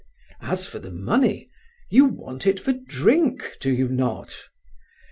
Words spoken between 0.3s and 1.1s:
As for the